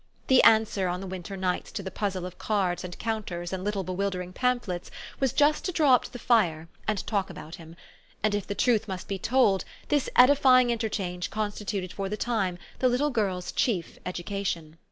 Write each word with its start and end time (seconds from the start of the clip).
The 0.29 0.41
answer 0.41 0.87
on 0.87 0.99
the 0.99 1.05
winter 1.05 1.37
nights 1.37 1.71
to 1.73 1.83
the 1.83 1.91
puzzle 1.91 2.25
of 2.25 2.39
cards 2.39 2.83
and 2.83 2.97
counters 2.97 3.53
and 3.53 3.63
little 3.63 3.83
bewildering 3.83 4.33
pamphlets 4.33 4.89
was 5.19 5.31
just 5.31 5.63
to 5.65 5.71
draw 5.71 5.93
up 5.93 6.05
to 6.05 6.11
the 6.11 6.17
fire 6.17 6.67
and 6.87 7.05
talk 7.05 7.29
about 7.29 7.53
him; 7.57 7.75
and 8.23 8.33
if 8.33 8.47
the 8.47 8.55
truth 8.55 8.87
must 8.87 9.07
be 9.07 9.19
told 9.19 9.63
this 9.89 10.09
edifying 10.15 10.71
interchange 10.71 11.29
constituted 11.29 11.93
for 11.93 12.09
the 12.09 12.17
time 12.17 12.57
the 12.79 12.89
little 12.89 13.11
girl's 13.11 13.51
chief 13.51 13.99
education. 14.03 14.75